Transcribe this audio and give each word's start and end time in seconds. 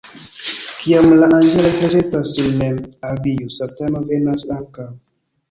Kiam 0.77 1.09
la 1.19 1.27
anĝeloj 1.39 1.73
prezentas 1.75 2.31
sin 2.39 2.49
mem 2.63 2.81
al 3.11 3.21
Dio, 3.29 3.53
Satano 3.59 4.03
venas 4.11 4.49
ankaŭ. 4.59 4.91